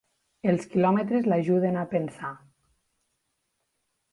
[0.51, 2.33] Els quilòmetres l'ajuden a pensar.